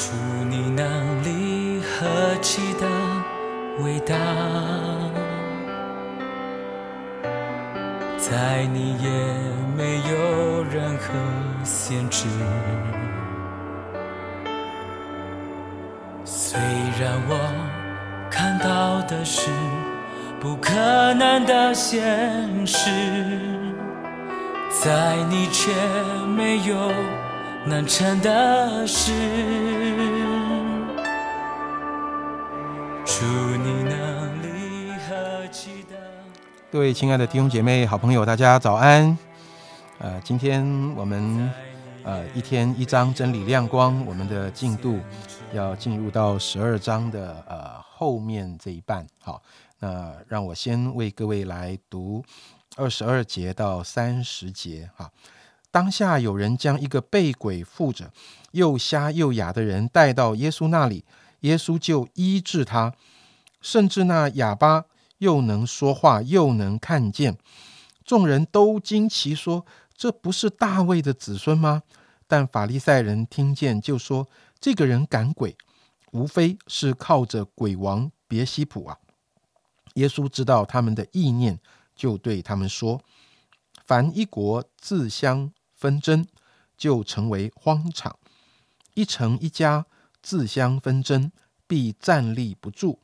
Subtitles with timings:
[0.00, 0.12] 主
[0.48, 2.06] 你能力何
[2.40, 2.86] 其的
[3.80, 4.14] 伟大，
[8.16, 9.10] 在你也
[9.76, 11.12] 没有任何
[11.64, 12.28] 限制。
[16.24, 16.60] 虽
[17.00, 17.36] 然我
[18.30, 19.50] 看到的是
[20.38, 20.72] 不可
[21.14, 22.88] 能的现实，
[24.80, 25.72] 在你却
[26.36, 26.88] 没有
[27.68, 29.12] 难成的事。
[33.04, 35.96] 祝你能力何其的。
[36.70, 39.16] 各位亲爱的弟兄姐妹、好朋友，大家早安。
[39.98, 40.64] 呃，今天
[40.96, 41.52] 我们
[42.04, 44.98] 呃一天一章真理亮光，我们的进度
[45.52, 49.06] 要进入到十二章的呃后面这一半。
[49.20, 49.42] 好，
[49.78, 52.24] 那让我先为各位来读
[52.76, 54.88] 二十二节到三十节。
[54.96, 55.10] 哈，
[55.70, 58.10] 当下有人将一个被鬼附着、
[58.52, 61.04] 又瞎又哑的人带到耶稣那里，
[61.40, 62.94] 耶稣就医治他，
[63.60, 64.86] 甚至那哑巴
[65.18, 67.36] 又能说话，又能看见。
[68.04, 71.82] 众人都惊奇说：“这不是大卫的子孙吗？”
[72.26, 74.26] 但法利赛人听见，就说
[74.58, 75.56] ：“这个人赶鬼，
[76.12, 78.96] 无非是靠着鬼王别西卜啊。”
[79.94, 81.58] 耶稣知道他们的意念，
[81.94, 83.02] 就对他们说
[83.84, 86.26] ：“凡一国自相纷争，
[86.76, 88.18] 就成为荒场；
[88.94, 89.86] 一城一家
[90.20, 91.32] 自相纷争，
[91.66, 93.00] 必站立不住。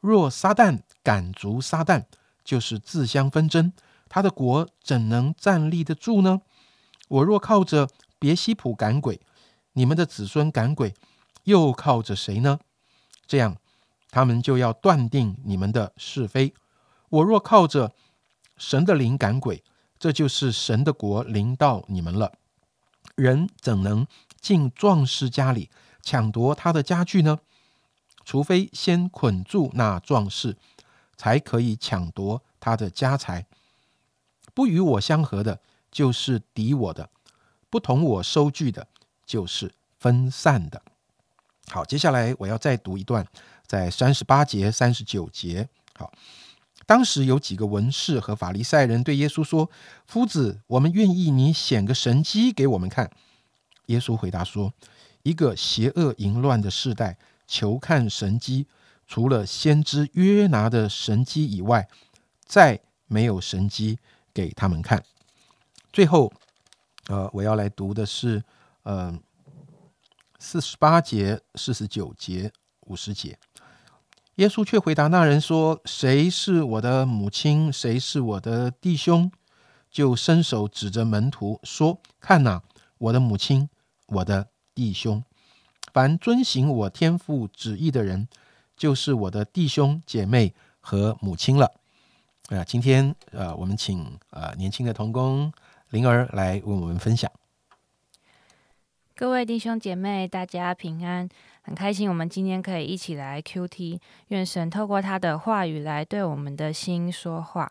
[0.00, 2.04] 若撒旦赶逐撒旦，
[2.44, 3.72] 就是自相纷争。”
[4.14, 6.42] 他的国怎能站立得住呢？
[7.08, 9.18] 我若靠着别西卜赶鬼，
[9.72, 10.92] 你们的子孙赶鬼，
[11.44, 12.58] 又靠着谁呢？
[13.26, 13.56] 这样，
[14.10, 16.52] 他们就要断定你们的是非。
[17.08, 17.94] 我若靠着
[18.58, 19.64] 神的灵赶鬼，
[20.02, 22.32] 这就是神的国临到你们了。
[23.14, 24.04] 人怎能
[24.40, 25.70] 进壮士家里
[26.02, 27.38] 抢夺他的家具呢？
[28.24, 30.56] 除非先捆住那壮士，
[31.16, 33.46] 才可以抢夺他的家财。
[34.52, 35.60] 不与我相合的，
[35.92, 37.04] 就是敌我的；
[37.70, 38.88] 不同我收据的，
[39.24, 40.82] 就是分散的。
[41.68, 43.24] 好，接下来我要再读一段，
[43.68, 45.68] 在三十八节、三十九节。
[45.94, 46.12] 好，
[46.92, 49.70] 当时有几个文士和法利赛人对耶稣说
[50.04, 53.10] ：“夫子，我们愿意你显个神机给我们看。”
[53.88, 54.74] 耶稣回答说
[55.24, 57.16] ：“一个邪恶淫乱的世代，
[57.46, 58.66] 求看神机，
[59.06, 61.88] 除了先知约拿的神机以外，
[62.44, 63.98] 再没有神机。”
[64.34, 65.02] 给他们看。
[65.94, 66.30] 最后，
[67.08, 68.42] 呃，我要来读的是，
[68.82, 69.18] 呃，
[70.38, 72.52] 四十八节、四十九节、
[72.86, 73.38] 五十节。
[74.36, 77.70] 耶稣却回答那人说：“谁是我的母亲？
[77.70, 79.30] 谁是我的弟兄？”
[79.90, 82.62] 就伸手指着门徒说：“看哪，
[82.96, 83.68] 我的母亲，
[84.06, 85.22] 我的弟兄。
[85.92, 88.26] 凡遵行我天父旨意的人，
[88.74, 91.70] 就是我的弟兄姐妹和母亲了。”
[92.48, 95.52] 啊，今天呃，我们请呃年轻的童工
[95.90, 97.30] 灵儿来为我们分享。
[99.14, 101.28] 各位弟兄姐妹，大家平安，
[101.60, 107.70] 很开心，我们今天可以一起来 Q T，愿神透过他的话语来对我们的心说话。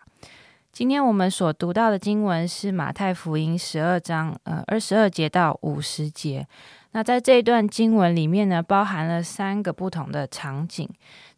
[0.72, 6.47] 今天我们所读到的经文是马太福音十二章呃二十二节到五十节。
[6.91, 10.88] 那在这一段经文里面呢，包含了三个不同的场景。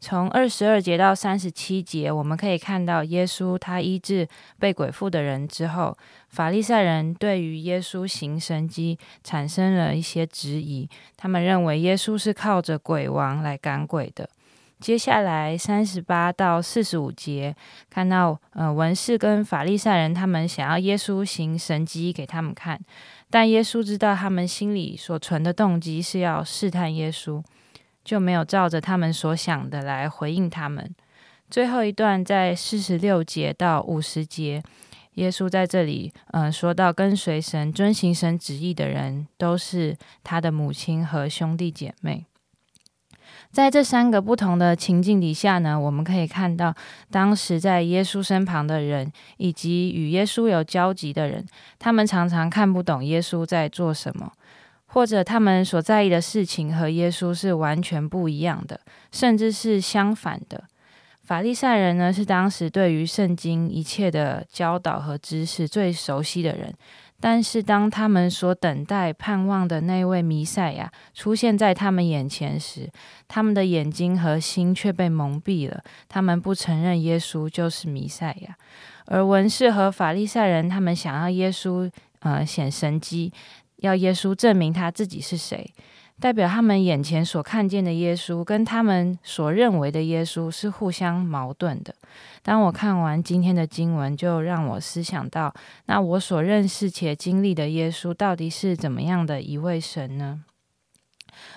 [0.04, 4.28] 从二十二节到三十七节，我们可以看到耶稣他医治
[4.60, 5.98] 被鬼附的人之后，
[6.28, 14.30] 法利赛人对于耶稣行神迹产生了一些质疑，他们认为耶稣是靠着鬼王来赶鬼的。
[14.82, 17.56] 接下来三十八到四十五节，
[17.90, 22.78] 看到呃文士跟法利赛人他们想要耶稣行神迹给他们看。
[23.30, 27.42] 但耶稣知道他们心里所存的动机是要试探耶稣，
[28.04, 30.94] 就没有照着他们所想的来回应他们。
[31.50, 34.64] 最后一段在四十六节到五十节，
[35.14, 42.26] 耶稣在这里，嗯，说到跟随神、遵行神旨意的人，都是他的母亲和兄弟姐妹。
[43.52, 46.74] 在这三个不同的情境底下呢，我们可以看到，
[47.12, 51.46] 当时在耶稣身旁的人，以及与耶稣有交集的人，
[51.78, 54.32] 他们常常看不懂耶稣在做什么，
[54.94, 58.80] 或者他们所在意的事情和耶稣是完全不一样的，
[59.12, 60.64] 甚至是相反的。
[61.24, 66.72] 法利赛人呢，是当时对于圣经一切的教导和知识最熟悉的人。
[67.20, 72.90] 但是，当他们所等待、盼望的那位弥赛亚出现在他们眼前时，
[73.30, 75.82] 他们的眼睛和心却被蒙蔽了。
[76.10, 78.58] 他们不承认耶稣就是弥赛亚，
[79.06, 81.90] 而文士和法利赛人，他们想要耶稣
[82.20, 83.32] 呃显神迹，
[83.84, 85.74] 要耶稣证明他自己是谁。
[86.20, 91.94] 代表他们眼前所看见的耶稣跟他们所认为的耶稣是互相矛盾的。
[92.42, 95.54] 当我看完今天的经文，就让我思想到，
[95.88, 100.44] 那我所认识且经历的耶稣到底是怎么样的一位神呢？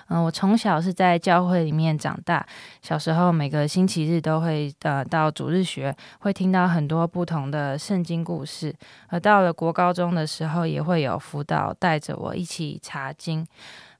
[0.09, 2.45] 嗯，我从小是在教会里面长大，
[2.81, 8.73] 小时候每个星期日都会呃到主日学，会听到很多不同的圣经故事。
[9.09, 13.45] 而到了国高中的时候，也会有辅导带着我一起查经。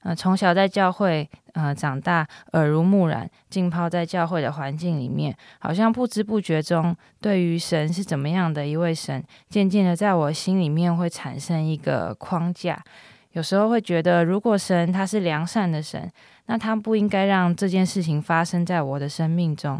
[0.04, 12.80] 呃，从小在教会呃长大，耳濡目染，浸泡在教会的环境里面，好像不知不觉中，对于神是怎么样的一位神，渐渐的在我心里面会产生一个框架。
[13.32, 16.10] 有时候会觉得，如果神他是良善的神，
[16.46, 19.78] 那他不应该让这件事情发生在我的生命中；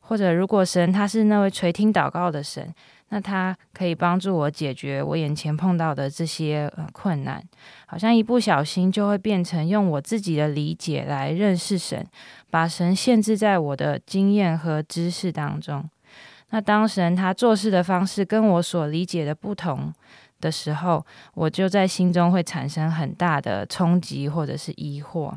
[0.00, 2.72] 或者，如果神他是那位垂听祷告的神，
[3.08, 7.42] 那他可以帮助我解决我眼前碰到的这些呃困难。
[7.86, 12.06] 好像一不小心就会变成用我自己的理解来认识神，
[12.50, 15.88] 把神限制在我的经验和知识当中。
[16.50, 19.92] 那当神他做事的方式跟我所理解的不同。
[20.40, 21.04] 的时候，
[21.34, 25.32] 我就在心中会产生很大的冲击或者是疑惑。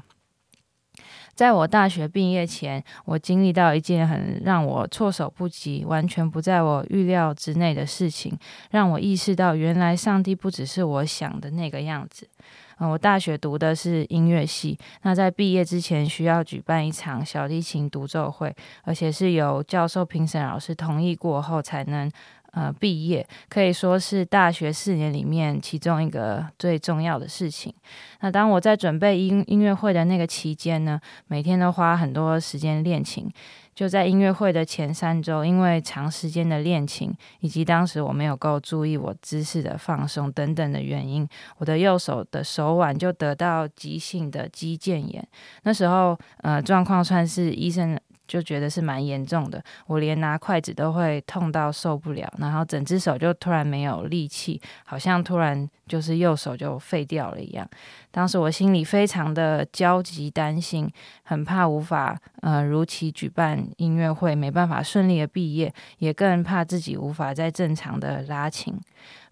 [1.36, 8.38] 在我大学毕业前，我经历到一件很让我措手不及、完全不在我预料之内的事情，
[8.70, 12.30] 让我意识到原来上帝不只是我想的那个样子。
[12.78, 22.12] 嗯，我大学读的是音乐系，那在毕业之前需要举办一场小提琴独奏会，而且是由教授、评审老师同意过后才能。
[22.54, 27.74] 呃，毕业可以说是大学四年里面其中一个最重要的事情。
[28.22, 33.28] 那当我在准备音音乐会的那个期间呢，每天都花很多时间练琴。
[33.74, 41.28] 就在音乐会的前三周，因为长时间的练琴，以及当时我没有够注意我姿势的放松等等的原因，
[41.58, 45.28] 我的右手的手腕就得到急性的肌腱炎。
[45.64, 48.00] 那时候，呃，状况算是医生。
[48.28, 57.68] 就觉得是蛮严重的，我连拿筷子都会痛到受不了，然后整只手就突然没有力气，好像突然就是右手就废掉了一样。
[58.14, 60.88] 当时我心里非常的焦急、担心，
[61.24, 68.80] 很怕无法呃如期举办音乐会，没办法顺利的毕业，也更怕自己无法再正常的拉琴。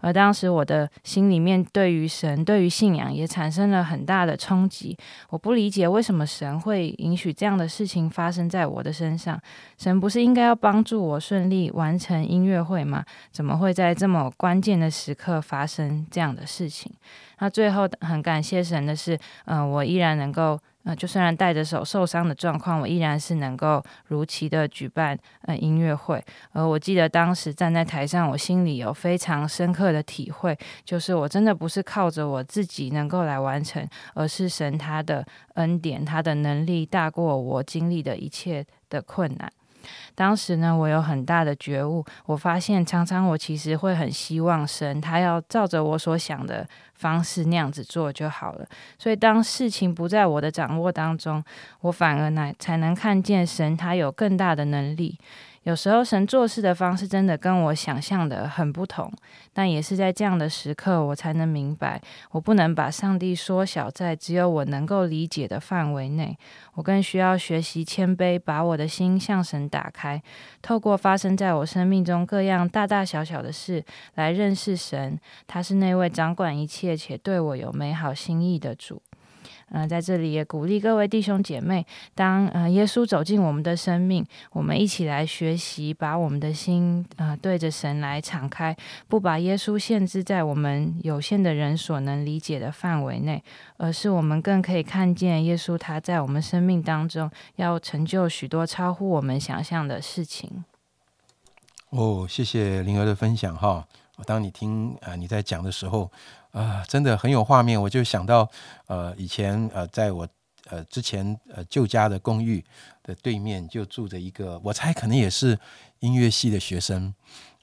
[0.00, 4.98] 而当时我的心里面对于神、对于信仰也产生了很大的冲击。
[5.30, 9.40] 我不理解为什么神会允许这样的事情发生在我的身上。
[9.78, 13.04] 神不是应该要帮助我顺利完成音乐会吗？
[13.30, 16.92] 怎么会在这么关键的时刻发生这样的事情？
[17.38, 20.58] 那最后很感谢神的是，嗯，我依然能够。
[20.84, 26.20] 呃，就虽然带着手受伤的状况，我依然是能够如期的举办呃音乐会。
[26.50, 35.24] 而我记得当时站在台上，我心里有非常深刻的体会，就是我真的不是靠着我自己能够来完成，而是神他的
[35.54, 39.52] 恩典，他的能力大过我经历的一切的困难。
[40.14, 48.66] 当时呢，我有很大的觉悟，我发现常常我其实会很希望神他要照着我所想的方式那样子做就好了。
[48.98, 51.42] 所以当事情不在我的掌握当中，
[51.80, 55.18] 我反而呢才能看见神他有更大的能力。
[55.64, 59.12] 有时候神做事的方式真的跟我想象的很不同，
[59.52, 62.00] 但也是在这样的时刻，我才能明白，
[62.32, 66.36] 我不能把上帝缩小在只有我能够理解的范围内。
[66.74, 70.20] 我更需要学习谦卑，把我的心向神打开，
[70.60, 73.84] 透过发生在我生命中各样大大小小的事，
[74.16, 75.18] 来认识神。
[75.46, 79.00] 他是那位掌管一切且对我有美好心意的主。
[79.74, 88.76] 嗯，在这里也鼓励各位弟兄姐妹，当呃耶稣走进我们的生命，我们一起来学习，把我们的心啊对着神来敞开，
[89.08, 93.42] 不把耶稣限制在我们有限的人所能理解的范围内，
[93.78, 100.64] 而是我们更可以看见耶稣他在我们生命当中要成就许多超乎我们想象的事情。
[101.90, 103.86] 哦，谢谢灵儿的分享哈。
[104.24, 106.10] 当你听啊你在讲的时候。
[106.52, 108.46] 啊，真的很有画面，我就想到，
[108.86, 110.28] 呃，以前呃，在我
[110.66, 112.62] 呃之前呃旧家的公寓
[113.02, 115.58] 的对面就住着一个，我猜可能也是
[116.00, 117.14] 音乐系的学生，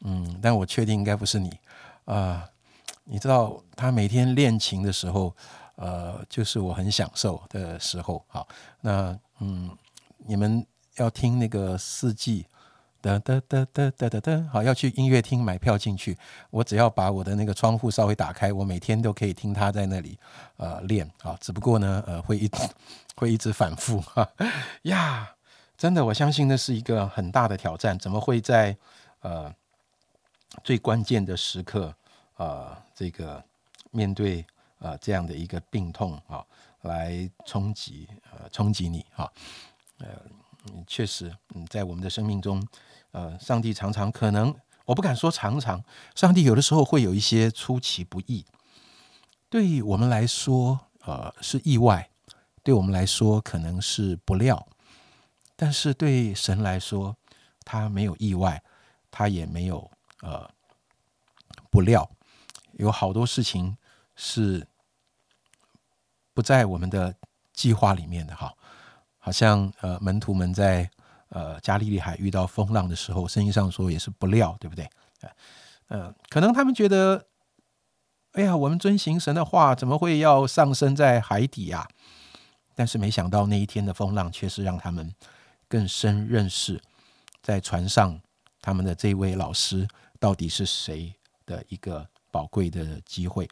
[0.01, 1.55] 嗯，但我确定应该不是你
[2.05, 2.43] 啊。
[3.03, 5.35] 你知道他每天练琴的时候，
[5.75, 8.25] 呃，就是我很享受的时候。
[8.27, 8.47] 好，
[8.81, 9.69] 那嗯，
[10.25, 10.65] 你们
[10.95, 12.47] 要听那个四季。
[13.01, 16.17] 哒哒哒哒哒哒哒，好，要去音乐厅买票进去。
[16.49, 20.17] 我只要把我的那个窗户稍微打开，我每天都可以听他在那里
[20.57, 21.37] 呃练啊。
[21.39, 22.69] 只不过呢，呃，会一直
[23.15, 24.29] 会一直反复哈
[24.83, 25.35] 呀。
[25.77, 27.97] 真的，我相信那是一个很大的挑战。
[27.97, 28.75] 怎么会在
[29.21, 29.53] 呃
[30.61, 31.95] 最关键的时刻
[32.35, 33.41] 啊，这个
[33.91, 34.45] 面对
[34.79, 36.45] 呃这样的一个病痛啊
[36.81, 39.31] 来冲击呃冲击你哈
[39.99, 40.07] 呃
[40.67, 42.65] 嗯确实嗯在我们的生命中
[43.11, 44.53] 呃上帝常常可能
[44.85, 45.83] 我不敢说常常
[46.15, 48.45] 上帝有的时候会有一些出其不意，
[49.49, 52.09] 对我们来说呃是意外，
[52.63, 54.67] 对我们来说可能是不料，
[55.55, 57.15] 但是对神来说
[57.63, 58.61] 他没有意外，
[59.09, 59.89] 他也没有
[60.21, 60.49] 呃
[61.69, 62.09] 不料。
[62.73, 63.77] 有好多事情
[64.15, 64.65] 是
[66.33, 67.13] 不在我们的
[67.53, 68.55] 计划里面的哈，
[69.29, 70.89] 好像呃门徒们在
[71.29, 74.89] 呃加利利海遇到风浪的时候，圣经上说也是不料，对不对？
[75.89, 77.27] 呃，可能他们觉得，
[78.31, 81.87] 哎呀，我们遵行神的话，怎么会要上升在海底呀？
[82.73, 85.13] 但是没想到那一天的风浪，却是让他们
[85.67, 86.81] 更深认识
[87.43, 88.19] 在船上
[88.59, 89.87] 他们的这位老师
[90.19, 91.13] 到底是谁
[91.45, 92.07] 的一个。
[92.31, 93.47] 宝贵的机会，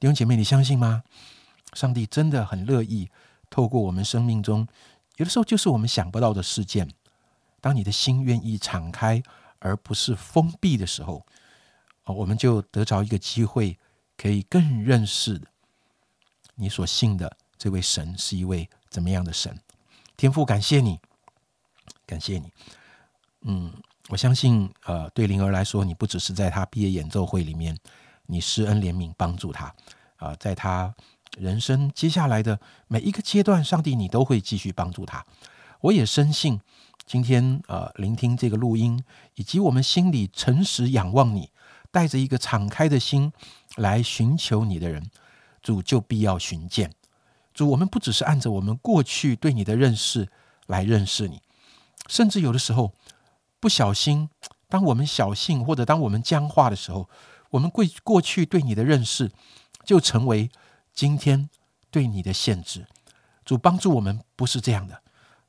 [0.00, 1.04] 弟兄姐妹，你相信吗？
[1.72, 3.08] 上帝真的很乐意
[3.48, 4.66] 透过我们生命中
[5.18, 6.88] 有的时候就是我们想不到的事件，
[7.60, 9.22] 当你的心愿意敞开
[9.58, 11.24] 而不是封闭的时候，
[12.04, 13.78] 哦，我们就得着一个机会，
[14.16, 15.40] 可以更认识
[16.54, 19.58] 你所信的这位神是一位怎么样的神。
[20.16, 20.98] 天父，感谢你，
[22.06, 22.52] 感谢你，
[23.42, 23.72] 嗯，
[24.08, 27.76] 我相信，呃，对灵儿来说，你不只是在他毕业演奏会里面。
[28.30, 29.74] 你施恩怜悯，帮助他
[30.16, 30.94] 啊，在他
[31.36, 35.24] 人生接下来的每一个阶段，上帝你都会继续帮助他。
[35.80, 36.60] 我也深信，
[37.06, 39.02] 今天呃，聆听这个录音，
[39.34, 41.50] 以及我们心里诚实仰望你，
[41.90, 43.32] 带着一个敞开的心
[43.76, 45.10] 来寻求你的人，
[45.62, 46.92] 主就必要寻见。
[47.52, 50.28] 主，我们不只是按着我们过去对你的认识
[50.66, 51.42] 来认识你，
[52.08, 52.94] 甚至有的时候
[53.60, 54.28] 不小心，
[54.68, 57.08] 当我们小信或者当我们僵化的时候。
[57.50, 59.32] 我们过过去对你的认识，
[59.82, 60.50] 就成为
[60.98, 61.48] 今天
[61.92, 62.88] 对你的限制。
[63.44, 65.00] 主帮助我们不是这样的，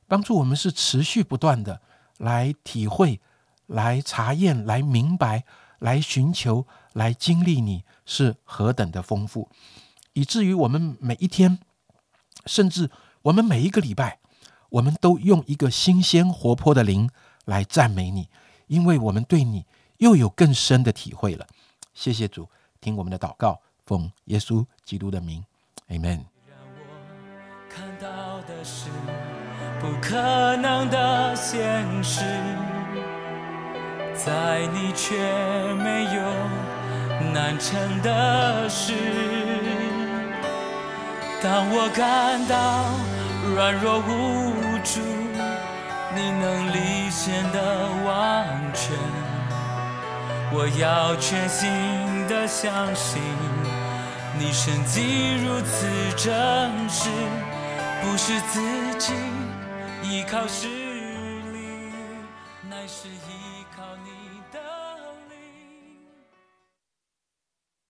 [0.06, 1.82] 帮助我们是持续不断的
[2.18, 3.20] 来体会、
[3.66, 5.44] 来查验、来明白、
[5.80, 9.50] 来寻求、来经历你是何等的丰富，
[10.12, 11.58] 以至于我们每一天，
[12.46, 12.88] 甚至
[13.22, 14.20] 我们每一个礼拜，
[14.68, 17.10] 我们都用一个新鲜活泼的灵
[17.44, 18.28] 来赞美你，
[18.68, 19.66] 因为我们对你
[19.96, 21.48] 又有更深的体会了。
[21.92, 22.48] 谢谢主，
[22.80, 25.44] 听我们的祷告，奉耶稣基督的名
[25.88, 26.20] ，Amen。
[26.46, 26.86] 让我
[27.68, 28.88] 看到的是
[29.80, 32.20] 不可能的现实，
[34.14, 35.16] 在你却
[35.74, 36.22] 没有
[37.32, 38.94] 难成的事。
[41.42, 42.94] 当我感到
[43.56, 45.00] 软弱无助，
[46.14, 48.96] 你能力显得完全。
[50.52, 51.68] 我要全心
[52.28, 53.22] 的相信，
[54.42, 56.32] 你神迹如此真
[56.88, 57.10] 实，
[58.00, 58.58] 不是自
[58.98, 59.12] 己
[60.02, 60.46] 依靠